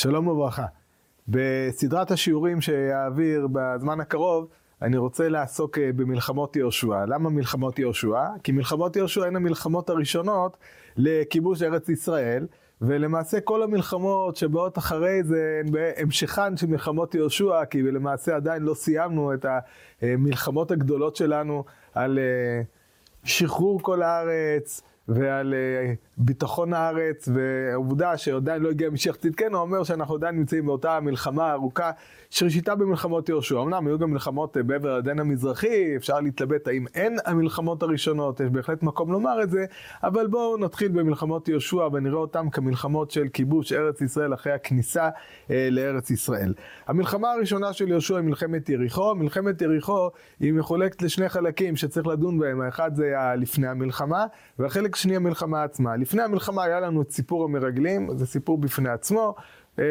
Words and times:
שלום 0.00 0.28
וברכה. 0.28 0.66
בסדרת 1.28 2.10
השיעורים 2.10 2.60
שאעביר 2.60 3.48
בזמן 3.52 4.00
הקרוב, 4.00 4.48
אני 4.82 4.96
רוצה 4.96 5.28
לעסוק 5.28 5.78
אה, 5.78 5.92
במלחמות 5.96 6.56
יהושע. 6.56 7.04
למה 7.06 7.30
מלחמות 7.30 7.78
יהושע? 7.78 8.24
כי 8.44 8.52
מלחמות 8.52 8.96
יהושע 8.96 9.26
הן 9.26 9.36
המלחמות 9.36 9.90
הראשונות 9.90 10.56
לכיבוש 10.96 11.62
ארץ 11.62 11.88
ישראל, 11.88 12.46
ולמעשה 12.80 13.40
כל 13.40 13.62
המלחמות 13.62 14.36
שבאות 14.36 14.78
אחרי 14.78 15.22
זה 15.22 15.60
הן 15.64 15.72
בהמשכן 15.72 16.56
של 16.56 16.66
מלחמות 16.66 17.14
יהושע, 17.14 17.64
כי 17.64 17.82
למעשה 17.82 18.36
עדיין 18.36 18.62
לא 18.62 18.74
סיימנו 18.74 19.34
את 19.34 19.46
המלחמות 20.02 20.70
הגדולות 20.70 21.16
שלנו 21.16 21.64
על 21.94 22.18
אה, 22.18 22.62
שחרור 23.24 23.82
כל 23.82 24.02
הארץ. 24.02 24.82
ועל 25.10 25.54
uh, 25.54 25.96
ביטחון 26.16 26.72
הארץ, 26.72 27.28
והעובדה 27.34 28.16
שעדיין 28.16 28.62
לא 28.62 28.70
הגיע 28.70 28.90
משיח 28.90 29.16
צדקנו, 29.16 29.58
אומר 29.58 29.84
שאנחנו 29.84 30.14
עדיין 30.14 30.36
נמצאים 30.36 30.66
באותה 30.66 31.00
מלחמה 31.00 31.52
ארוכה 31.52 31.90
שראשיתה 32.30 32.74
במלחמות 32.74 33.28
יהושע. 33.28 33.62
אמנם 33.62 33.86
היו 33.86 33.98
גם 33.98 34.10
מלחמות 34.10 34.56
uh, 34.56 34.62
בעבר 34.62 34.88
הירדן 34.88 35.18
המזרחי, 35.18 35.96
אפשר 35.96 36.20
להתלבט 36.20 36.68
האם 36.68 36.84
אין 36.94 37.16
המלחמות 37.24 37.82
הראשונות, 37.82 38.40
יש 38.40 38.50
בהחלט 38.50 38.82
מקום 38.82 39.12
לומר 39.12 39.42
את 39.42 39.50
זה, 39.50 39.64
אבל 40.02 40.26
בואו 40.26 40.56
נתחיל 40.56 40.88
במלחמות 40.88 41.48
יהושע 41.48 41.88
ונראה 41.92 42.18
אותם 42.18 42.50
כמלחמות 42.50 43.10
של 43.10 43.28
כיבוש 43.32 43.72
ארץ 43.72 44.00
ישראל 44.00 44.34
אחרי 44.34 44.52
הכניסה 44.52 45.08
uh, 45.08 45.50
לארץ 45.70 46.10
ישראל. 46.10 46.54
המלחמה 46.86 47.32
הראשונה 47.32 47.72
של 47.72 47.88
יהושע 47.88 48.16
היא 48.16 48.24
מלחמת 48.24 48.68
יריחו. 48.68 49.14
מלחמת 49.14 49.62
יריחו 49.62 50.10
היא 50.40 50.52
מחולקת 50.52 51.02
לשני 51.02 51.28
חלקים 51.28 51.76
שצריך 51.76 52.06
לדון 52.06 52.38
בהם, 52.38 52.60
האחד 52.60 52.94
זה 52.94 53.14
לפני 53.36 53.68
המלחמה, 53.68 54.26
והחלק 54.58 54.96
שני 55.02 55.16
המלחמה 55.16 55.62
עצמה. 55.62 55.96
לפני 55.96 56.22
המלחמה 56.22 56.64
היה 56.64 56.80
לנו 56.80 57.02
את 57.02 57.10
סיפור 57.10 57.44
המרגלים, 57.44 58.18
זה 58.18 58.26
סיפור 58.26 58.58
בפני 58.58 58.88
עצמו, 58.88 59.34
אה, 59.78 59.84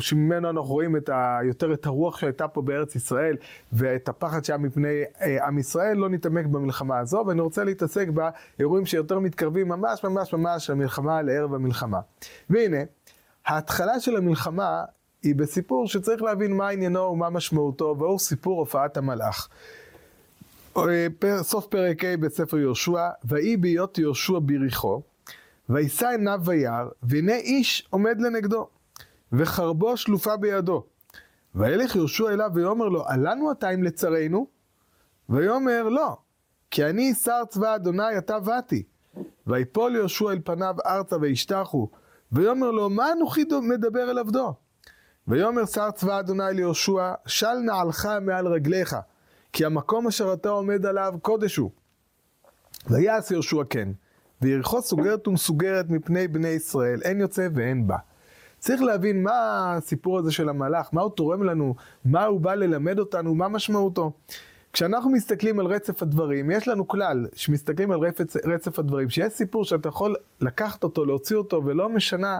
שממנו 0.00 0.50
אנחנו 0.50 0.68
רואים 0.68 0.96
את 0.96 1.08
ה, 1.08 1.38
יותר 1.44 1.72
את 1.72 1.86
הרוח 1.86 2.18
שהייתה 2.18 2.48
פה 2.48 2.62
בארץ 2.62 2.96
ישראל 2.96 3.36
ואת 3.72 4.08
הפחד 4.08 4.44
שהיה 4.44 4.58
מפני 4.58 5.02
אה, 5.20 5.46
עם 5.46 5.58
ישראל, 5.58 5.96
לא 5.96 6.08
נתעמק 6.08 6.46
במלחמה 6.46 6.98
הזו, 6.98 7.24
ואני 7.26 7.40
רוצה 7.40 7.64
להתעסק 7.64 8.08
באירועים 8.08 8.86
שיותר 8.86 9.18
מתקרבים 9.18 9.68
ממש 9.68 10.04
ממש 10.04 10.34
ממש 10.34 10.70
למלחמה, 10.70 11.22
לערב 11.22 11.54
המלחמה. 11.54 12.00
והנה, 12.50 12.78
ההתחלה 13.46 14.00
של 14.00 14.16
המלחמה 14.16 14.84
היא 15.22 15.34
בסיפור 15.34 15.88
שצריך 15.88 16.22
להבין 16.22 16.56
מה 16.56 16.68
עניינו 16.68 17.00
ומה 17.00 17.30
משמעותו, 17.30 17.96
והוא 17.98 18.18
סיפור 18.18 18.58
הופעת 18.58 18.96
המלאך. 18.96 19.48
סוף 21.42 21.66
פרק 21.66 22.04
ה' 22.04 22.16
בספר 22.16 22.58
יהושע, 22.58 23.08
ויהי 23.24 23.56
בהיות 23.56 23.98
יהושע 23.98 24.38
ביריחו, 24.38 25.02
וישא 25.68 26.06
עיניו 26.06 26.40
וירא, 26.44 26.84
והנה 27.02 27.34
איש 27.34 27.88
עומד 27.90 28.20
לנגדו, 28.20 28.68
וחרבו 29.32 29.96
שלופה 29.96 30.36
בידו. 30.36 30.84
וילך 31.54 31.96
יהושע 31.96 32.30
אליו 32.32 32.50
ויאמר 32.54 32.88
לו, 32.88 33.08
עלנו 33.08 33.52
אתה 33.52 33.70
אם 33.70 33.82
לצרינו? 33.82 34.46
ויאמר 35.28 35.88
לא, 35.88 36.16
כי 36.70 36.84
אני 36.84 37.14
שר 37.14 37.42
צבא 37.48 37.74
אדוני 37.74 38.18
אתה 38.18 38.40
באתי. 38.40 38.82
ויפול 39.46 39.96
יהושע 39.96 40.30
אל 40.30 40.38
פניו 40.44 40.76
ארצה 40.86 41.16
וישתחו, 41.16 41.90
ויאמר 42.32 42.70
לו, 42.70 42.90
מה 42.90 43.12
אנוכי 43.12 43.44
מדבר 43.62 44.10
אל 44.10 44.18
עבדו? 44.18 44.54
ויאמר 45.28 45.66
שר 45.66 45.90
צבא 45.90 46.20
אדוני 46.20 46.44
ליהושע, 46.52 47.12
של 47.26 47.54
נעלך 47.54 48.08
מעל 48.20 48.46
רגליך. 48.46 48.96
כי 49.52 49.64
המקום 49.64 50.06
אשר 50.06 50.32
אתה 50.32 50.48
עומד 50.48 50.86
עליו 50.86 51.14
קודש 51.22 51.56
הוא. 51.56 51.70
ויעש 52.90 53.30
יהושע 53.30 53.62
כן, 53.70 53.88
ויריחו 54.42 54.82
סוגרת 54.82 55.28
ומסוגרת 55.28 55.90
מפני 55.90 56.28
בני 56.28 56.48
ישראל, 56.48 57.02
אין 57.02 57.20
יוצא 57.20 57.48
ואין 57.54 57.86
בא. 57.86 57.96
צריך 58.58 58.82
להבין 58.82 59.22
מה 59.22 59.32
הסיפור 59.76 60.18
הזה 60.18 60.32
של 60.32 60.48
המלאך, 60.48 60.88
מה 60.92 61.02
הוא 61.02 61.10
תורם 61.10 61.42
לנו, 61.42 61.74
מה 62.04 62.24
הוא 62.24 62.40
בא 62.40 62.54
ללמד 62.54 62.98
אותנו, 62.98 63.34
מה 63.34 63.48
משמעותו. 63.48 64.12
כשאנחנו 64.72 65.10
מסתכלים 65.10 65.60
על 65.60 65.66
רצף 65.66 66.02
הדברים, 66.02 66.50
יש 66.50 66.68
לנו 66.68 66.88
כלל 66.88 67.26
שמסתכלים 67.34 67.90
על 67.90 68.00
רצף, 68.00 68.36
רצף 68.44 68.78
הדברים, 68.78 69.10
שיש 69.10 69.32
סיפור 69.32 69.64
שאתה 69.64 69.88
יכול 69.88 70.16
לקחת 70.40 70.84
אותו, 70.84 71.04
להוציא 71.04 71.36
אותו, 71.36 71.62
ולא 71.64 71.88
משנה, 71.88 72.38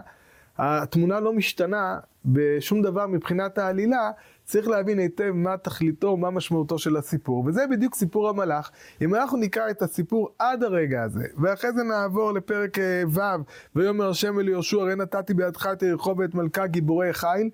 התמונה 0.57 1.19
לא 1.19 1.33
משתנה 1.33 1.99
בשום 2.25 2.81
דבר 2.81 3.07
מבחינת 3.07 3.57
העלילה, 3.57 4.11
צריך 4.49 4.67
להבין 4.67 4.99
היטב 4.99 5.31
מה 5.31 5.57
תכליתו, 5.57 6.17
מה 6.17 6.29
משמעותו 6.29 6.79
של 6.79 6.97
הסיפור, 6.97 7.45
וזה 7.45 7.67
בדיוק 7.71 7.95
סיפור 7.95 8.29
המלאך. 8.29 8.71
אם 9.01 9.15
אנחנו 9.15 9.37
נקרא 9.37 9.69
את 9.69 9.81
הסיפור 9.81 10.29
עד 10.39 10.63
הרגע 10.63 11.03
הזה, 11.03 11.25
ואחרי 11.37 11.71
זה 11.71 11.83
נעבור 11.83 12.31
לפרק 12.31 12.79
אה, 12.79 13.03
ו', 13.07 13.43
ויאמר 13.75 14.09
השם 14.09 14.39
אל 14.39 14.49
יהושע, 14.49 14.81
הרי 14.81 14.95
נתתי 14.95 15.33
בידך 15.33 15.69
את 15.73 15.81
יריחו 15.81 16.15
ואת 16.17 16.35
מלכה 16.35 16.67
גיבורי 16.67 17.13
חיל, 17.13 17.49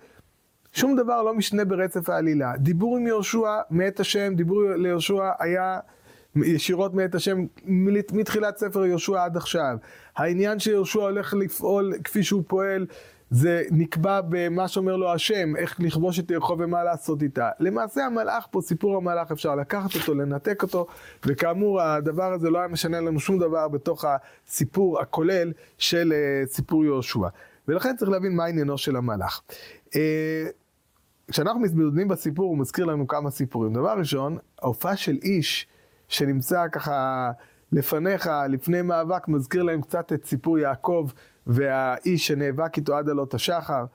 שום 0.74 0.96
דבר 0.96 1.24
לא 1.24 1.34
משנה 1.34 1.66
ברצף 1.66 2.10
העלילה. 2.10 2.54
דיבור 2.58 2.98
עם 2.98 3.08
יהושע 3.08 3.60
מאת 3.70 4.00
השם, 4.00 4.36
דיבור 4.36 4.64
ליהושע 4.64 5.32
היה 5.40 5.80
ישירות 6.36 6.94
מאת 6.94 7.16
השם 7.16 7.46
מתחילת 8.14 8.58
ספר 8.58 8.86
יהושע 8.86 9.24
עד 9.24 9.38
עכשיו. 9.38 9.78
העניין 10.16 10.60
שיהושע 10.60 11.02
הולך 11.02 11.34
לפעול 11.34 11.94
כפי 12.04 12.24
שהוא 12.24 12.44
פועל 12.48 12.86
זה 13.36 13.64
נקבע 13.72 14.22
במה 14.30 14.68
שאומר 14.68 14.96
לו 14.96 15.14
השם, 15.14 15.56
איך 15.56 15.80
לכבוש 15.80 16.20
את 16.20 16.32
ירחו 16.32 16.56
ומה 16.60 16.84
לעשות 16.84 17.24
איתה. 17.24 17.50
למעשה 17.60 18.06
המלאך 18.06 18.48
פה, 18.52 18.62
סיפור 18.62 18.98
המלאך, 18.98 19.32
אפשר 19.32 19.56
לקחת 19.56 19.96
אותו, 19.96 20.14
לנתק 20.14 20.64
אותו, 20.64 20.88
וכאמור 21.26 21.82
הדבר 21.82 22.34
הזה 22.34 22.50
לא 22.50 22.60
היה 22.60 22.68
משנה 22.68 23.02
לנו 23.02 23.20
שום 23.20 23.40
דבר 23.40 23.68
בתוך 23.68 24.06
הסיפור 24.06 25.02
הכולל 25.02 25.52
של 25.78 26.14
uh, 26.14 26.50
סיפור 26.50 26.86
יהושע. 26.86 27.28
ולכן 27.68 27.96
צריך 27.96 28.12
להבין 28.12 28.36
מה 28.36 28.46
עניינו 28.46 28.78
של 28.78 28.96
המלאך. 28.96 29.42
Uh, 29.88 29.94
כשאנחנו 31.32 31.60
מתמודדים 31.60 32.08
בסיפור, 32.08 32.46
הוא 32.46 32.58
מזכיר 32.58 32.86
לנו 32.86 33.08
כמה 33.08 33.32
סיפורים. 33.32 33.74
דבר 33.74 33.94
ראשון, 33.98 34.38
ההופעה 34.62 34.96
של 34.96 35.18
איש 35.24 35.68
שנמצא 36.08 36.68
ככה 36.72 37.32
לפניך, 37.72 38.30
לפני 38.50 38.82
מאבק, 38.82 39.28
מזכיר 39.28 39.64
להם 39.64 39.82
קצת 39.82 40.14
את 40.14 40.26
סיפור 40.26 40.60
יעקב. 40.60 41.10
והאיש 41.48 42.28
שנאבק 42.28 42.78
איתו 42.78 42.98
עד 42.98 43.10
עלות 43.10 43.34
השחר, 43.34 43.86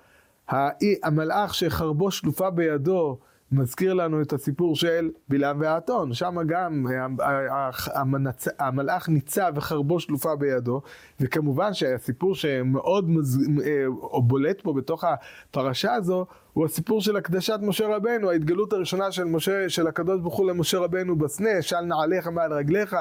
המלאך 1.02 1.54
שחרבו 1.54 2.10
שלופה 2.10 2.50
בידו, 2.50 3.18
מזכיר 3.52 3.94
לנו 3.94 4.22
את 4.22 4.32
הסיפור 4.32 4.76
של 4.76 5.10
בלעם 5.28 5.60
והאתון, 5.60 6.14
שם 6.14 6.36
גם 6.46 6.86
המלאך 8.58 9.08
ניצב 9.08 9.52
וחרבו 9.54 10.00
שלופה 10.00 10.36
בידו, 10.36 10.80
וכמובן 11.20 11.74
שהסיפור 11.74 12.34
שמאוד 12.34 13.10
מז... 13.10 13.48
אה, 13.64 13.84
בולט 14.22 14.60
פה 14.60 14.72
בתוך 14.72 15.04
הפרשה 15.04 15.94
הזו, 15.94 16.26
הוא 16.52 16.64
הסיפור 16.64 17.00
של 17.00 17.16
הקדשת 17.16 17.58
משה 17.62 17.86
רבנו, 17.86 18.30
ההתגלות 18.30 18.72
הראשונה 18.72 19.12
של 19.12 19.24
משה, 19.24 19.68
של 19.68 19.86
הקדוש 19.86 20.20
ברוך 20.20 20.36
הוא 20.36 20.50
למשה 20.50 20.78
רבנו 20.78 21.16
בסנה, 21.16 21.62
של 21.62 21.80
נעליך 21.80 22.26
מעל 22.26 22.52
רגליך, 22.52 22.96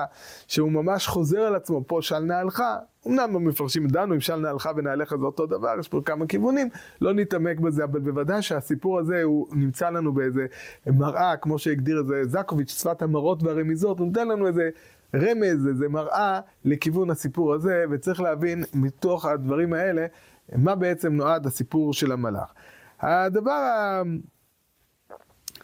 שהוא 0.47 0.71
ממש 0.71 1.07
חוזר 1.07 1.41
על 1.41 1.55
עצמו, 1.55 1.83
פה 1.87 1.99
של 2.01 2.19
נעלך, 2.19 2.63
אמנם 3.07 3.35
המפרשים 3.35 3.87
דנו 3.87 4.15
אם 4.15 4.19
של 4.19 4.35
נעלך 4.35 4.69
ונעליך 4.75 5.15
זה 5.19 5.25
אותו 5.25 5.45
דבר, 5.45 5.75
יש 5.79 5.87
פה 5.87 6.01
כמה 6.05 6.27
כיוונים, 6.27 6.69
לא 7.01 7.13
נתעמק 7.13 7.59
בזה, 7.59 7.83
אבל 7.83 7.99
בוודאי 7.99 8.41
שהסיפור 8.41 8.99
הזה 8.99 9.23
הוא 9.23 9.47
נמצא 9.51 9.89
לנו 9.89 10.13
באיזה 10.13 10.45
מראה, 10.87 11.37
כמו 11.37 11.59
שהגדיר 11.59 11.99
את 11.99 12.07
זה 12.07 12.23
זקוביץ', 12.23 12.71
שפת 12.71 13.01
המראות 13.01 13.43
והרמיזות, 13.43 13.99
נותן 13.99 14.27
לנו 14.27 14.47
איזה 14.47 14.69
רמז, 15.15 15.67
איזה 15.67 15.89
מראה 15.89 16.39
לכיוון 16.65 17.09
הסיפור 17.09 17.53
הזה, 17.53 17.83
וצריך 17.91 18.21
להבין 18.21 18.63
מתוך 18.73 19.25
הדברים 19.25 19.73
האלה, 19.73 20.05
מה 20.55 20.75
בעצם 20.75 21.13
נועד 21.13 21.45
הסיפור 21.45 21.93
של 21.93 22.11
המלאך. 22.11 22.53
הדבר 23.01 24.01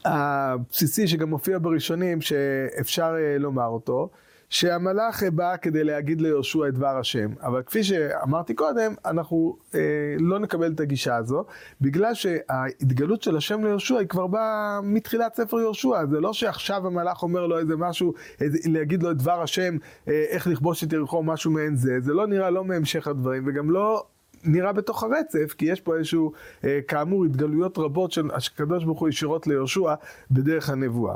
הבסיסי 0.06 1.08
שגם 1.08 1.30
מופיע 1.30 1.58
בראשונים, 1.62 2.22
שאפשר 2.22 3.16
אה, 3.18 3.38
לומר 3.38 3.68
אותו, 3.68 4.10
שהמלאך 4.50 5.24
בא 5.24 5.58
כדי 5.58 5.84
להגיד 5.84 6.22
ליהושע 6.22 6.68
את 6.68 6.74
דבר 6.74 6.98
השם. 6.98 7.30
אבל 7.42 7.62
כפי 7.64 7.84
שאמרתי 7.84 8.54
קודם, 8.54 8.94
אנחנו 9.06 9.58
אה, 9.76 9.80
לא 10.20 10.40
נקבל 10.40 10.72
את 10.72 10.80
הגישה 10.80 11.16
הזו, 11.16 11.46
בגלל 11.82 12.14
שההתגלות 12.14 13.22
של 13.22 13.38
השם 13.38 13.64
ליהושע 13.64 13.98
היא 13.98 14.08
כבר 14.08 14.28
באה 14.28 14.80
מתחילת 14.84 15.36
ספר 15.36 15.60
יהושע. 15.60 16.06
זה 16.12 16.20
לא 16.20 16.34
שעכשיו 16.34 16.88
המלאך 16.88 17.24
אומר 17.24 17.48
לו 17.48 17.60
איזה 17.60 17.76
משהו, 17.78 18.14
איזה, 18.42 18.58
להגיד 18.66 19.04
לו 19.04 19.12
את 19.12 19.18
דבר 19.18 19.42
השם, 19.42 19.78
אה, 20.08 20.26
איך 20.30 20.48
לכבוש 20.48 20.84
את 20.84 20.94
יריחו, 20.94 21.24
משהו 21.24 21.52
מעין 21.52 21.76
זה. 21.76 22.00
זה 22.02 22.14
לא 22.14 22.28
נראה 22.28 22.50
לא 22.50 22.66
מהמשך 22.66 23.08
הדברים, 23.08 23.44
וגם 23.48 23.72
לא 23.72 24.06
נראה 24.46 24.74
בתוך 24.74 25.04
הרצף, 25.04 25.54
כי 25.58 25.66
יש 25.66 25.82
פה 25.82 25.96
איזשהו, 25.96 26.32
אה, 26.64 26.80
כאמור, 26.88 27.26
התגלויות 27.26 27.78
רבות 27.78 28.12
של 28.12 28.30
הקדוש 28.34 28.84
ברוך 28.84 29.00
הוא 29.00 29.10
ישירות 29.10 29.48
ליהושע 29.48 29.94
בדרך 30.32 30.70
הנבואה. 30.70 31.16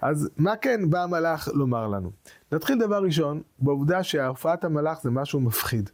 אז 0.00 0.30
מה 0.36 0.56
כן 0.56 0.90
בא 0.90 1.02
המלאך 1.02 1.48
לומר 1.54 1.88
לנו? 1.88 2.10
נתחיל 2.52 2.78
דבר 2.78 3.02
ראשון, 3.02 3.42
בעובדה 3.58 4.02
שהופעת 4.02 4.64
המלאך 4.64 4.98
זה 5.02 5.10
משהו 5.10 5.40
מפחיד. 5.40 5.90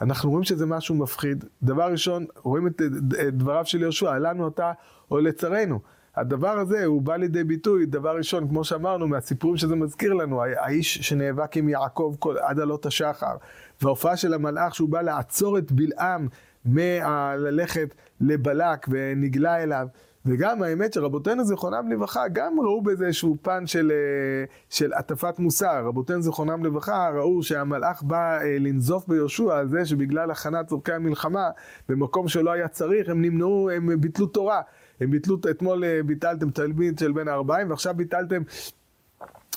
אנחנו 0.00 0.30
רואים 0.30 0.44
שזה 0.44 0.66
משהו 0.66 0.94
מפחיד. 0.94 1.44
דבר 1.62 1.90
ראשון, 1.90 2.26
רואים 2.42 2.66
את, 2.66 2.82
את 3.28 3.34
דבריו 3.34 3.64
של 3.64 3.80
יהושע, 3.82 4.18
לנו 4.18 4.48
אתה 4.48 4.72
או 5.10 5.18
לצרינו. 5.18 5.80
הדבר 6.16 6.58
הזה 6.58 6.84
הוא 6.84 7.02
בא 7.02 7.16
לידי 7.16 7.44
ביטוי, 7.44 7.86
דבר 7.86 8.16
ראשון, 8.16 8.48
כמו 8.48 8.64
שאמרנו, 8.64 9.08
מהסיפורים 9.08 9.56
שזה 9.56 9.76
מזכיר 9.76 10.12
לנו, 10.12 10.42
האיש 10.42 10.98
שנאבק 10.98 11.56
עם 11.56 11.68
יעקב 11.68 12.14
עד 12.40 12.60
עלות 12.60 12.86
השחר, 12.86 13.36
וההופעה 13.82 14.16
של 14.16 14.34
המלאך 14.34 14.74
שהוא 14.74 14.88
בא 14.88 15.00
לעצור 15.00 15.58
את 15.58 15.72
בלעם 15.72 16.28
מללכת 16.64 17.94
לבלק 18.20 18.86
ונגלה 18.90 19.62
אליו. 19.62 19.86
וגם 20.26 20.62
האמת 20.62 20.92
שרבותינו 20.92 21.44
זיכרונם 21.44 21.92
לברכה 21.92 22.28
גם 22.28 22.60
ראו 22.60 22.82
בזה 22.82 23.06
איזשהו 23.06 23.36
פן 23.42 23.66
של, 23.66 23.92
אה, 23.92 24.44
של 24.68 24.92
הטפת 24.92 25.38
מוסר. 25.38 25.86
רבותינו 25.86 26.22
זיכרונם 26.22 26.64
לברכה 26.64 27.10
ראו 27.14 27.42
שהמלאך 27.42 28.02
בא 28.02 28.38
אה, 28.40 28.56
לנזוף 28.60 29.08
ביהושע 29.08 29.56
על 29.56 29.68
זה 29.68 29.84
שבגלל 29.84 30.30
הכנת 30.30 30.66
צורכי 30.66 30.92
המלחמה 30.92 31.50
במקום 31.88 32.28
שלא 32.28 32.50
היה 32.50 32.68
צריך 32.68 33.08
הם 33.08 33.22
נמנעו, 33.22 33.70
הם 33.70 34.00
ביטלו 34.00 34.26
תורה. 34.26 34.60
הם 35.02 35.10
ביטלו, 35.10 35.36
אתמול 35.50 35.84
אה, 35.84 36.00
ביטלתם 36.06 36.50
תלמיד 36.50 36.98
של 36.98 37.12
בין 37.12 37.28
הארבעים 37.28 37.70
ועכשיו 37.70 37.94
ביטלתם, 37.94 38.42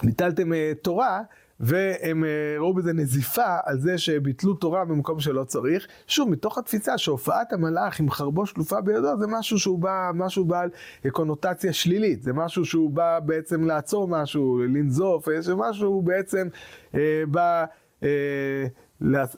ביטלתם 0.04 0.52
תורה. 0.82 1.22
והם 1.60 2.24
אה, 2.24 2.56
ראו 2.60 2.74
בזה 2.74 2.94
נזיפה 2.94 3.58
על 3.64 3.80
זה 3.80 3.98
שביטלו 3.98 4.54
תורה 4.54 4.86
במקום 4.86 5.20
שלא 5.20 5.44
צריך. 5.44 5.88
שוב, 6.08 6.30
מתוך 6.30 6.58
התפיסה 6.58 6.98
שהופעת 6.98 7.54
המלאך 7.54 8.00
עם 8.00 8.10
חרבו 8.10 8.46
שלופה 8.46 8.82
בידו, 8.82 9.18
זה 9.18 9.28
משהו 9.28 9.60
שהוא 9.60 9.80
בא, 9.80 10.12
משהו 10.14 10.46
בעל 10.46 10.70
קונוטציה 11.12 11.74
שלילית. 11.74 12.24
זה 12.24 12.34
משהו 12.34 12.66
שהוא 12.66 12.92
בא 12.92 13.20
בעצם 13.20 13.64
לעצור 13.64 14.08
משהו, 14.08 14.60
לנזוף, 14.64 15.28
זה 15.40 15.56
משהו 15.56 16.02
בעצם 16.02 16.48
אה, 16.96 17.24
בא... 17.28 17.66
אה, 18.04 18.68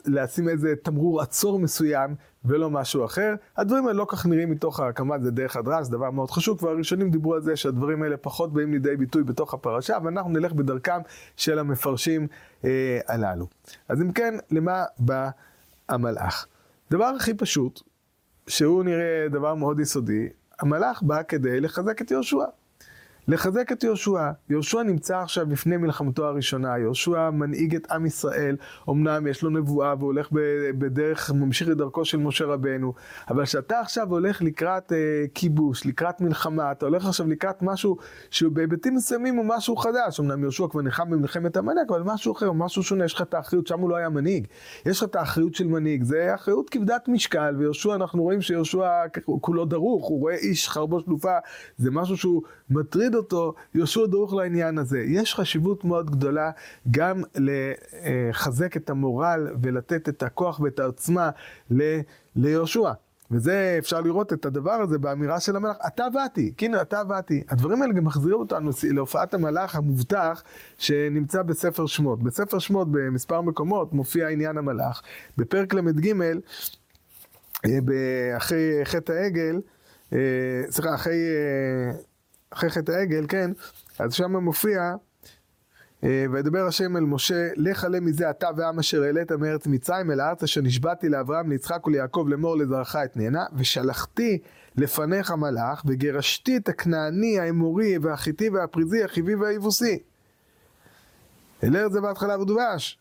לשים 0.06 0.48
איזה 0.48 0.74
תמרור 0.82 1.20
עצור 1.20 1.58
מסוים 1.58 2.14
ולא 2.44 2.70
משהו 2.70 3.04
אחר. 3.04 3.34
הדברים 3.56 3.86
האלה 3.86 3.98
לא 3.98 4.06
כך 4.08 4.26
נראים 4.26 4.50
מתוך 4.50 4.80
ההקמה, 4.80 5.18
זה 5.18 5.30
דרך 5.30 5.56
הדרש, 5.56 5.86
זה 5.86 5.92
דבר 5.92 6.10
מאוד 6.10 6.30
חשוב. 6.30 6.58
כבר 6.58 6.70
הראשונים 6.70 7.10
דיברו 7.10 7.34
על 7.34 7.42
זה 7.42 7.56
שהדברים 7.56 8.02
האלה 8.02 8.16
פחות 8.16 8.52
באים 8.52 8.72
לידי 8.72 8.96
ביטוי 8.96 9.22
בתוך 9.22 9.54
הפרשה, 9.54 9.98
ואנחנו 10.04 10.30
נלך 10.30 10.52
בדרכם 10.52 11.00
של 11.36 11.58
המפרשים 11.58 12.26
אה, 12.64 12.98
הללו. 13.08 13.46
אז 13.88 14.02
אם 14.02 14.12
כן, 14.12 14.34
למה 14.50 14.84
בא 14.98 15.30
המלאך? 15.88 16.46
דבר 16.90 17.04
הכי 17.04 17.34
פשוט, 17.34 17.82
שהוא 18.46 18.84
נראה 18.84 19.26
דבר 19.30 19.54
מאוד 19.54 19.80
יסודי, 19.80 20.28
המלאך 20.60 21.02
בא 21.02 21.22
כדי 21.22 21.60
לחזק 21.60 22.02
את 22.02 22.10
יהושע. 22.10 22.44
לחזק 23.28 23.72
את 23.72 23.84
יהושע. 23.84 24.30
יהושע 24.50 24.82
נמצא 24.82 25.18
עכשיו 25.18 25.46
לפני 25.50 25.76
מלחמתו 25.76 26.26
הראשונה, 26.26 26.78
יהושע 26.78 27.30
מנהיג 27.30 27.74
את 27.74 27.90
עם 27.90 28.06
ישראל, 28.06 28.56
אמנם 28.90 29.26
יש 29.26 29.42
לו 29.42 29.50
נבואה 29.50 29.94
והוא 29.98 30.06
הולך 30.06 30.28
בדרך, 30.78 31.30
ממשיך 31.30 31.68
את 31.68 31.76
דרכו 31.76 32.04
של 32.04 32.18
משה 32.18 32.44
רבנו, 32.44 32.92
אבל 33.28 33.44
כשאתה 33.44 33.80
עכשיו 33.80 34.10
הולך 34.10 34.42
לקראת 34.42 34.92
אה, 34.92 35.24
כיבוש, 35.34 35.86
לקראת 35.86 36.20
מלחמה, 36.20 36.72
אתה 36.72 36.86
הולך 36.86 37.06
עכשיו 37.06 37.28
לקראת 37.28 37.62
משהו 37.62 37.96
שבהיבטים 38.30 38.94
מסוימים 38.94 39.36
הוא 39.36 39.44
משהו 39.48 39.76
חדש, 39.76 40.20
אמנם 40.20 40.42
יהושע 40.42 40.68
כבר 40.70 40.80
נלחם 40.80 41.10
במלחמת 41.10 41.56
עמלק, 41.56 41.90
אבל 41.90 42.02
משהו 42.04 42.32
אחר, 42.32 42.52
משהו 42.52 42.82
שונה, 42.82 43.04
יש 43.04 43.14
לך 43.14 43.22
את 43.22 43.34
האחריות, 43.34 43.66
שם 43.66 43.80
הוא 43.80 43.90
לא 43.90 43.96
היה 43.96 44.08
מנהיג, 44.08 44.46
יש 44.86 44.98
לך 44.98 45.08
את 45.08 45.16
האחריות 45.16 45.54
של 45.54 45.66
מנהיג, 45.66 46.02
זה 46.02 46.34
אחריות 46.34 46.70
כבדת 46.70 47.08
משקל, 47.08 47.54
ויהושע, 47.58 47.94
אנחנו 47.94 48.22
רואים 48.22 48.40
שיהושע 48.40 48.90
כולו 49.40 49.64
דרוך, 49.64 50.06
הוא 50.06 50.20
רואה 50.20 50.34
איש 50.34 50.68
חרבו 50.68 51.00
שלופה, 51.00 51.38
זה 51.76 51.90
משהו 51.90 52.16
שהוא 52.16 52.42
מטריד 52.70 53.14
אותו, 53.14 53.54
יהושע 53.74 54.06
דרוך 54.06 54.34
לעניין 54.34 54.78
הזה. 54.78 54.98
יש 54.98 55.34
חשיבות 55.34 55.84
מאוד 55.84 56.10
גדולה 56.10 56.50
גם 56.90 57.22
לחזק 57.34 58.76
את 58.76 58.90
המורל 58.90 59.46
ולתת 59.62 60.08
את 60.08 60.22
הכוח 60.22 60.60
ואת 60.60 60.78
העוצמה 60.78 61.30
ליהושע. 62.36 62.92
וזה, 63.30 63.76
אפשר 63.78 64.00
לראות 64.00 64.32
את 64.32 64.46
הדבר 64.46 64.72
הזה 64.72 64.98
באמירה 64.98 65.40
של 65.40 65.56
המלאך, 65.56 65.76
אתה 65.86 66.06
ואתי, 66.14 66.52
כן, 66.56 66.80
אתה 66.80 67.02
ואתי. 67.08 67.42
הדברים 67.48 67.82
האלה 67.82 67.92
גם 67.92 68.04
מחזירים 68.04 68.38
אותנו 68.38 68.70
להופעת 68.90 69.34
המלאך 69.34 69.76
המובטח 69.76 70.42
שנמצא 70.78 71.42
בספר 71.42 71.86
שמות. 71.86 72.22
בספר 72.22 72.58
שמות 72.58 72.88
במספר 72.90 73.40
מקומות 73.40 73.92
מופיע 73.92 74.28
עניין 74.28 74.58
המלאך. 74.58 75.02
בפרק 75.36 75.74
ל"ג, 75.74 76.14
אה, 77.66 78.36
אחרי 78.36 78.80
חטא 78.84 79.12
העגל, 79.12 79.60
אה, 80.12 80.18
סליחה, 80.70 80.94
אחרי 80.94 81.14
אה, 81.14 81.98
אחרי 82.50 82.70
חטא 82.70 82.92
העגל, 82.92 83.26
כן, 83.28 83.50
אז 83.98 84.14
שם 84.14 84.36
מופיע, 84.36 84.94
אה, 86.04 86.24
וידבר 86.32 86.66
השם 86.66 86.96
אל 86.96 87.02
משה, 87.02 87.48
לך 87.56 87.84
עלה 87.84 88.00
מזה 88.00 88.30
אתה 88.30 88.48
ועם 88.56 88.78
אשר 88.78 89.02
העלית 89.02 89.32
מארץ 89.32 89.66
מצרים 89.66 90.10
אל 90.10 90.20
הארץ 90.20 90.42
אשר 90.42 90.60
נשבעתי 90.60 91.08
לאברהם, 91.08 91.50
ליצחק 91.50 91.86
וליעקב 91.86 92.26
לאמור 92.28 92.56
לזרעך 92.56 92.96
את 92.96 93.16
נהנה, 93.16 93.44
ושלחתי 93.56 94.38
לפניך 94.76 95.30
מלאך, 95.30 95.82
וגירשתי 95.86 96.56
את 96.56 96.68
הכנעני, 96.68 97.40
האמורי, 97.40 97.98
והחיטי, 97.98 98.48
והפריזי, 98.50 99.04
החיבי 99.04 99.34
והיבוסי. 99.34 99.98
אל 101.64 101.90
זה 101.90 102.00
בהתחלה 102.00 102.40
ודבש. 102.40 102.98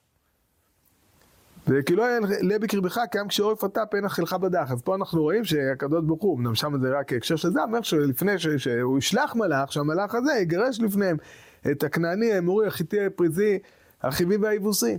וכי 1.67 1.95
לא 1.95 2.03
יעלה 2.03 2.59
בקרבך 2.59 2.99
גם 3.15 3.27
כשעורף 3.27 3.65
אתה 3.65 3.85
פן 3.85 4.05
אכלך 4.05 4.33
בדח. 4.33 4.71
אז 4.71 4.81
פה 4.81 4.95
אנחנו 4.95 5.21
רואים 5.21 5.45
שהקדוש 5.45 6.05
ברוך 6.05 6.23
הוא, 6.23 6.37
אמנם 6.37 6.55
שם 6.55 6.73
זה 6.81 6.99
רק 6.99 7.13
הקשר 7.13 7.35
של 7.35 7.51
זה, 7.51 7.63
אומר 7.63 7.81
שלפני 7.81 8.39
שהוא 8.57 8.97
ישלח 8.97 9.35
מלאך, 9.35 9.71
שהמלאך 9.71 10.15
הזה 10.15 10.31
יגרש 10.41 10.79
לפניהם 10.79 11.17
את 11.71 11.83
הכנעני, 11.83 12.33
האמורי, 12.33 12.67
החיטי, 12.67 13.05
הפריזי, 13.05 13.59
החיבי 14.01 14.37
והיבוסי. 14.37 14.97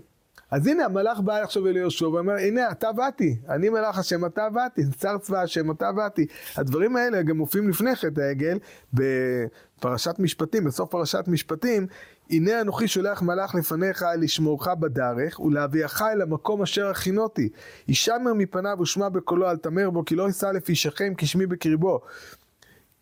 אז 0.50 0.66
הנה 0.66 0.84
המלאך 0.84 1.20
בא 1.20 1.42
עכשיו 1.42 1.66
אל 1.66 1.76
יהושע 1.76 2.08
ואומר, 2.08 2.32
הנה 2.32 2.70
אתה 2.70 2.92
באתי, 2.92 3.36
אני 3.48 3.68
מלאך 3.68 3.98
השם 3.98 4.24
אתה 4.24 4.50
באתי, 4.50 4.82
שר 5.00 5.18
צבא 5.18 5.42
השם 5.42 5.70
אתה 5.70 5.92
באתי. 5.92 6.26
הדברים 6.56 6.96
האלה 6.96 7.22
גם 7.22 7.36
מופיעים 7.36 7.68
לפני 7.68 7.96
חטא 7.96 8.20
העגל 8.20 8.58
בפרשת 8.94 10.14
משפטים, 10.18 10.64
בסוף 10.64 10.90
פרשת 10.90 11.24
משפטים, 11.26 11.86
הנה 12.30 12.60
אנוכי 12.60 12.88
שולח 12.88 13.22
מלאך 13.22 13.54
לפניך 13.54 14.04
לשמורך 14.18 14.68
בדרך 14.68 15.40
ולהביאך 15.40 16.02
אל 16.02 16.22
המקום 16.22 16.62
אשר 16.62 16.86
הכינותי. 16.86 17.48
ישמר 17.88 18.34
מפניו 18.34 18.76
ושמע 18.80 19.08
בקולו 19.08 19.50
אל 19.50 19.56
תמר 19.56 19.90
בו 19.90 20.04
כי 20.04 20.14
לא 20.14 20.26
יישא 20.26 20.46
לפי 20.46 20.74
שכם 20.74 21.12
כשמי 21.16 21.46
בקרבו. 21.46 22.00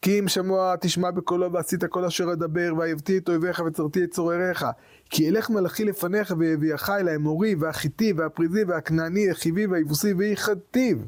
כי 0.06 0.19
אם 0.19 0.29
שמוע 0.29 0.75
תשמע 0.81 1.11
בקולו 1.11 1.53
ועשית 1.53 1.85
כל 1.85 2.05
אשר 2.05 2.32
אדבר 2.32 2.73
ואהבתי 2.79 3.19
את 3.19 3.29
אויביך 3.29 3.62
וצרתי 3.67 4.05
את 4.05 4.11
צורריך. 4.11 4.67
כי 5.11 5.29
אלך 5.29 5.50
מלאכי 5.50 5.85
לפניך 5.85 6.35
ויביאך 6.38 6.91
אל 6.91 7.08
האמורי 7.08 7.55
והחיטי 7.55 8.12
והפריזי 8.12 8.64
והכנעני 8.64 9.31
החיבי 9.31 9.67
והיבוסי 9.67 10.12
ויחטיב. 10.12 11.06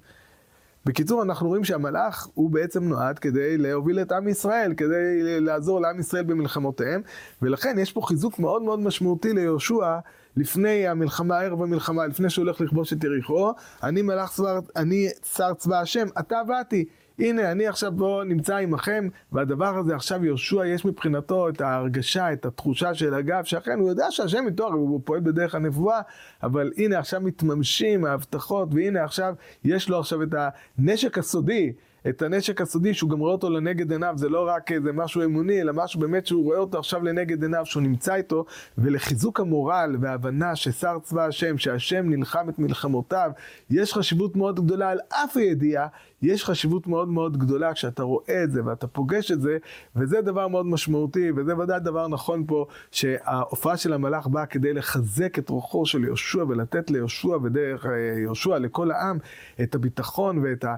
בקיצור, 0.85 1.23
אנחנו 1.23 1.49
רואים 1.49 1.65
שהמלאך 1.65 2.29
הוא 2.35 2.51
בעצם 2.51 2.85
נועד 2.85 3.19
כדי 3.19 3.59
להוביל 3.59 4.01
את 4.01 4.13
עם 4.13 4.29
ישראל, 4.29 4.75
כדי 4.75 5.41
לעזור 5.41 5.81
לעם 5.81 6.01
ישראל 6.01 6.25
במלחמותיהם, 6.25 7.03
ולכן 7.43 7.79
יש 7.79 7.93
פה 7.93 8.01
חיזוק 8.05 8.39
מאוד 8.39 8.63
מאוד 8.63 8.81
משמעותי 8.81 9.33
ליהושע 9.33 9.99
לפני 10.37 10.89
המלחמה, 10.89 11.39
ערב 11.39 11.63
המלחמה, 11.63 12.07
לפני 12.07 12.31
שהוא 12.31 12.45
הולך 12.45 12.61
לכבוש 12.61 12.93
את 12.93 13.05
יריחו, 13.05 13.53
אני 13.83 14.03
מלאך 14.03 14.33
צבא, 14.33 14.61
אני 14.77 15.09
שר 15.35 15.55
צבא 15.55 15.81
השם, 15.81 16.07
אתה 16.19 16.37
באתי. 16.47 16.85
הנה, 17.19 17.53
אני 17.53 17.67
עכשיו 17.67 17.93
פה 17.99 18.23
נמצא 18.27 18.57
עמכם, 18.57 19.09
והדבר 19.33 19.79
הזה 19.79 19.95
עכשיו 19.97 20.25
יהושע, 20.25 20.67
יש 20.67 20.85
מבחינתו 20.85 21.49
את 21.49 21.61
ההרגשה, 21.61 22.33
את 22.33 22.47
התחושה 22.47 22.95
של 22.95 23.15
הגב, 23.15 23.45
שאכן 23.45 23.79
הוא 23.79 23.89
יודע 23.89 24.07
שהשם 24.11 24.47
איתו, 24.47 24.67
הוא 24.67 25.01
פועל 25.05 25.21
בדרך 25.21 25.55
הנבואה, 25.55 26.01
אבל 26.43 26.71
הנה 26.77 26.99
עכשיו 26.99 27.21
מתממשים 27.21 28.05
ההבטחות, 28.05 28.69
והנה 28.73 29.05
עכשיו 29.05 29.35
יש 29.65 29.89
לו 29.89 29.99
עכשיו 29.99 30.23
את 30.23 30.35
הנשק 30.79 31.19
הסודי. 31.19 31.73
את 32.09 32.23
הנשק 32.23 32.61
הסודי 32.61 32.95
שהוא 32.95 33.11
גם 33.11 33.19
רואה 33.19 33.33
אותו 33.33 33.51
לנגד 33.51 33.93
עיניו, 33.93 34.15
זה 34.17 34.29
לא 34.29 34.49
רק 34.49 34.73
איזה 34.73 34.93
משהו 34.93 35.25
אמוני, 35.25 35.61
אלא 35.61 35.73
משהו 35.73 36.01
באמת 36.01 36.27
שהוא 36.27 36.45
רואה 36.45 36.59
אותו 36.59 36.79
עכשיו 36.79 37.05
לנגד 37.05 37.43
עיניו, 37.43 37.67
שהוא 37.67 37.83
נמצא 37.83 38.15
איתו, 38.15 38.45
ולחיזוק 38.79 39.41
המורל 39.41 39.97
וההבנה 40.01 40.57
ששר 40.57 40.99
צבא 41.03 41.27
השם, 41.27 41.59
שהשם 41.59 42.11
נלחם 42.11 42.49
את 42.49 42.59
מלחמותיו, 42.59 43.31
יש 43.71 43.95
חשיבות 43.95 44.37
מאוד 44.37 44.67
גדולה 44.67 44.91
על 44.91 44.99
אף 45.09 45.37
הידיעה, 45.37 45.87
יש 46.23 46.45
חשיבות 46.45 46.87
מאוד 46.87 47.09
מאוד 47.09 47.37
גדולה 47.37 47.75
כשאתה 47.75 48.03
רואה 48.03 48.45
את 48.45 48.51
זה 48.51 48.65
ואתה 48.65 48.87
פוגש 48.87 49.31
את 49.31 49.41
זה, 49.41 49.59
וזה 49.97 50.21
דבר 50.21 50.49
מאוד 50.49 50.67
משמעותי, 50.67 51.31
וזה 51.37 51.59
ודאי 51.59 51.81
דבר 51.81 52.09
נכון 52.09 52.45
פה, 52.47 52.67
שההופעה 52.91 53.77
של 53.77 53.93
המלאך 53.93 54.27
באה 54.27 54.47
כדי 54.47 54.73
לחזק 54.73 55.39
את 55.39 55.49
רוחו 55.49 55.87
של 55.87 56.05
יהושע 56.05 56.45
ולתת 56.49 56.91
ליהושע 56.91 57.37
ודרך 57.43 57.87
אה, 57.87 57.91
יהושע 58.23 58.59
לכל 58.59 58.91
העם 58.91 59.19
את 59.63 59.75
הביטחון 59.75 60.39
ואת 60.39 60.65
ה... 60.65 60.75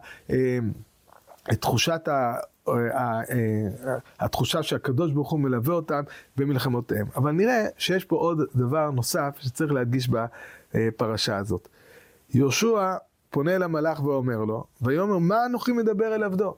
אה, 1.49 1.53
את 1.53 1.61
תחושת 1.61 2.09
ה... 2.09 2.35
אה, 2.69 3.21
התחושה 4.21 4.63
שהקדוש 4.63 5.13
ברוך 5.13 5.31
הוא 5.31 5.41
מלווה 5.41 5.75
אותם 5.75 6.03
במלחמותיהם. 6.37 7.07
אבל 7.17 7.31
נראה 7.31 7.67
שיש 7.79 8.05
פה 8.05 8.17
עוד 8.17 8.41
דבר 8.55 8.91
נוסף 8.91 9.37
שצריך 9.41 9.73
להדגיש 9.73 10.09
בפרשה 10.75 11.37
הזאת. 11.37 11.69
יהושע 12.35 12.97
פונה 13.31 13.57
אל 13.57 13.63
המלאך 13.63 14.05
ואומר 14.05 14.39
לו, 14.39 14.65
ויאמר 14.83 15.19
מה 15.19 15.47
אנוכי 15.47 15.73
מדבר 15.73 16.15
אל 16.15 16.23
עבדו? 16.23 16.57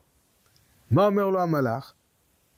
מה 0.91 1.07
אומר 1.07 1.29
לו 1.29 1.41
המלאך? 1.41 1.93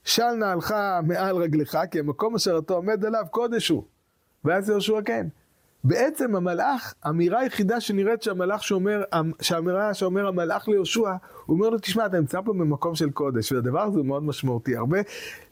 של 0.04 0.30
נעלך 0.30 0.74
מעל 1.06 1.36
רגלך, 1.36 1.78
כי 1.90 1.98
המקום 1.98 2.34
אשר 2.34 2.58
אתה 2.58 2.72
עומד 2.72 3.04
עליו 3.04 3.24
קודש 3.30 3.68
הוא. 3.68 3.84
ואז 4.44 4.70
יהושע 4.70 5.00
כן. 5.04 5.26
בעצם 5.84 6.36
המלאך, 6.36 6.94
האמירה 7.02 7.40
היחידה 7.40 7.80
שנראית 7.80 8.22
שהמלאך 8.22 8.62
שאומר, 8.62 9.02
שהאמירה 9.40 9.94
שאומר 9.94 10.26
המלאך 10.26 10.68
ליהושע, 10.68 11.12
הוא 11.46 11.56
אומר 11.56 11.70
לו, 11.70 11.78
תשמע, 11.78 12.06
אתה 12.06 12.20
נמצא 12.20 12.40
פה 12.44 12.52
במקום 12.52 12.94
של 12.94 13.10
קודש, 13.10 13.52
והדבר 13.52 13.80
הזה 13.80 13.98
הוא 13.98 14.06
מאוד 14.06 14.22
משמעותי. 14.22 14.76
הרבה, 14.76 14.98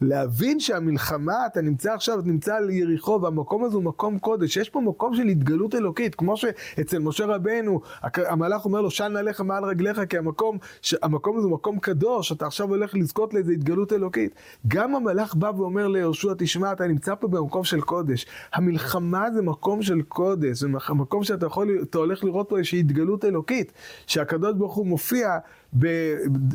להבין 0.01 0.61
שהמלחמה, 0.61 1.47
אתה 1.47 1.61
נמצא 1.61 1.95
עכשיו, 1.95 2.19
אתה 2.19 2.29
נמצא 2.29 2.57
על 2.57 2.71
יריחו, 2.71 3.19
והמקום 3.23 3.65
הזה 3.65 3.77
הוא 3.77 3.85
מקום 3.85 4.19
קודש, 4.19 4.57
יש 4.57 4.71
פה 4.71 4.81
מקום 4.81 5.15
של 5.15 5.23
התגלות 5.23 5.75
אלוקית, 5.75 6.15
כמו 6.15 6.37
שאצל 6.37 6.99
משה 6.99 7.27
רבנו, 7.27 7.81
המלאך 8.03 8.65
אומר 8.65 8.81
לו, 8.81 8.91
שן 8.91 9.17
עליך 9.17 9.41
מעל 9.41 9.65
רגליך, 9.65 10.01
כי 10.09 10.19
המקום, 10.19 10.59
המקום 11.03 11.39
הזה 11.39 11.47
הוא 11.47 11.55
מקום 11.55 11.79
קדוש, 11.79 12.33
אתה 12.33 12.47
עכשיו 12.47 12.69
הולך 12.69 12.95
לזכות 12.95 13.35
לאיזו 13.35 13.53
התגלות 13.53 13.93
אלוקית. 13.93 14.35
גם 14.69 14.95
המלאך 14.95 15.35
בא 15.35 15.51
ואומר 15.57 15.89
ליהושע, 15.89 16.33
תשמע, 16.39 16.73
אתה 16.73 16.87
נמצא 16.87 17.15
פה 17.15 17.29
במקום 17.29 17.65
של 17.65 17.81
קודש. 17.81 18.27
המלחמה 18.53 19.31
זה 19.31 19.43
מקום 19.43 19.83
של 19.83 20.03
קודש, 20.03 20.22
זה 20.53 20.69
מקום 20.69 21.25
שאתה 21.25 21.47
יכול, 21.47 21.79
אתה 21.83 21.99
הולך 21.99 22.25
לראות 22.25 22.49
פה 22.49 22.59
איזושהי 22.59 22.81
התגלות 22.81 23.25
אלוקית, 23.25 23.73
שהקדוש 24.07 24.55
ברוך 24.55 24.75
הוא 24.75 24.87
מופיע 24.87 25.39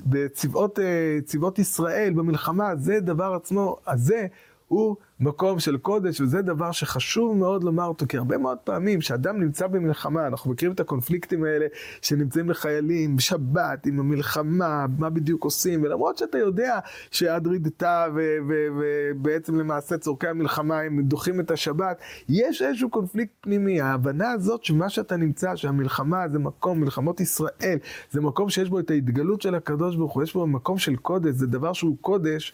בצבאות 0.06 0.80
אה, 0.80 1.64
ישראל, 1.64 2.14
במלחמה, 2.14 2.76
זה 2.76 3.00
דבר 3.00 3.34
עצמו, 3.34 3.78
הזה 3.88 4.28
הוא 4.68 4.96
מקום 5.20 5.60
של 5.60 5.78
קודש, 5.78 6.22
וזה 6.22 6.42
דבר 6.42 6.72
שחשוב 6.72 7.38
מאוד 7.38 7.64
לומר 7.64 7.86
אותו, 7.86 8.06
כי 8.10 8.18
הרבה 8.18 8.38
מאוד 8.38 8.58
פעמים 8.58 9.02
שאדם 9.02 9.40
נמצא 9.40 9.68
במלחמה, 9.68 10.28
אנחנו 10.28 10.52
מכירים 10.52 10.74
את 10.74 10.80
הקונפליקטים 10.80 11.44
האלה 11.44 11.66
שנמצאים 12.02 12.50
לחיילים 12.50 13.16
בשבת, 13.16 13.86
עם 13.86 14.00
המלחמה, 14.00 14.86
מה 14.98 15.10
בדיוק 15.10 15.44
עושים, 15.44 15.84
ולמרות 15.84 16.18
שאתה 16.18 16.38
יודע 16.38 16.80
שעד 17.12 17.48
רידתה 17.48 18.06
ובעצם 18.48 19.60
למעשה 19.60 19.98
צורכי 19.98 20.28
המלחמה 20.28 20.80
הם 20.80 21.02
דוחים 21.02 21.40
את 21.40 21.52
השבת, 21.52 22.02
יש 22.30 22.62
איזשהו 22.62 22.90
קונפליקט 22.90 23.34
פנימי, 23.42 23.82
ההבנה 23.82 24.32
הזאת 24.32 24.64
שמה 24.64 24.90
שאתה 24.90 25.18
נמצא, 25.18 25.56
שהמלחמה 25.56 26.28
זה 26.32 26.40
מקום, 26.40 26.80
מלחמות 26.80 27.20
ישראל, 27.20 27.78
זה 28.12 28.22
מקום 28.22 28.50
שיש 28.50 28.70
בו 28.70 28.80
את 28.80 28.92
ההתגלות 28.92 29.42
של 29.42 29.56
הקדוש 29.56 29.96
ברוך 29.96 30.14
הוא, 30.14 30.24
יש 30.24 30.34
בו 30.34 30.48
מקום 30.48 30.78
של 30.78 30.96
קודש, 30.96 31.36
זה 31.36 31.48
דבר 31.48 31.74
שהוא 31.74 31.98
קודש. 32.02 32.54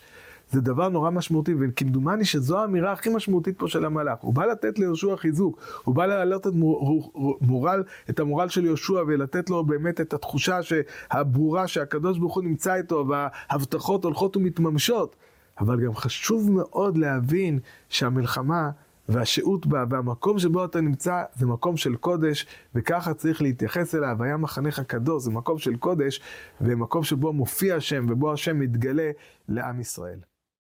זה 0.53 0.61
דבר 0.61 0.89
נורא 0.89 1.09
משמעותי, 1.09 1.53
וכמדומני 1.59 2.25
שזו 2.25 2.59
האמירה 2.59 2.91
הכי 2.91 3.09
משמעותית 3.09 3.59
פה 3.59 3.67
של 3.67 3.85
המלאך. 3.85 4.19
הוא 4.21 4.33
בא 4.33 4.45
לתת 4.45 4.79
ליהושע 4.79 5.15
חיזוק, 5.15 5.59
הוא 5.83 5.95
בא 5.95 6.05
להעלות 6.05 6.47
את, 6.47 6.53
מורל, 7.41 7.83
את 8.09 8.19
המורל 8.19 8.49
של 8.49 8.65
יהושע 8.65 9.03
ולתת 9.07 9.49
לו 9.49 9.63
באמת 9.63 10.01
את 10.01 10.13
התחושה 10.13 10.59
הברורה 11.11 11.67
שהקדוש 11.67 12.17
ברוך 12.17 12.35
הוא 12.35 12.43
נמצא 12.43 12.75
איתו 12.75 13.05
וההבטחות 13.09 14.03
הולכות 14.03 14.37
ומתממשות. 14.37 15.15
אבל 15.59 15.85
גם 15.85 15.95
חשוב 15.95 16.51
מאוד 16.51 16.97
להבין 16.97 17.59
שהמלחמה 17.89 18.69
והשהות 19.09 19.67
בה 19.67 19.83
והמקום 19.89 20.39
שבו 20.39 20.65
אתה 20.65 20.81
נמצא 20.81 21.23
זה 21.35 21.45
מקום 21.45 21.77
של 21.77 21.95
קודש 21.95 22.45
וככה 22.75 23.13
צריך 23.13 23.41
להתייחס 23.41 23.95
אליו. 23.95 24.23
היה 24.23 24.37
מחנך 24.37 24.79
קדוש, 24.79 25.23
זה 25.23 25.31
מקום 25.31 25.57
של 25.57 25.75
קודש 25.75 26.21
ומקום 26.61 27.03
שבו 27.03 27.33
מופיע 27.33 27.75
השם 27.75 28.05
ובו 28.09 28.33
השם 28.33 28.59
מתגלה 28.59 29.11
לעם 29.49 29.79
ישראל. 29.79 30.32